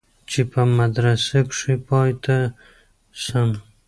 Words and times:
چې 0.29 0.41
په 0.51 0.61
مدرسه 0.77 1.37
کښې 1.49 1.75
پاته 1.87 2.37
سم. 3.23 3.49